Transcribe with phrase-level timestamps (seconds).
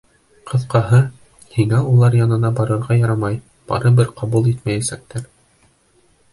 [0.51, 1.01] Ҡыҫҡаһы,
[1.57, 3.39] һиңә улар янына барырға ярамай,
[3.73, 5.33] барыбер ҡабул итмәйәсәктәр.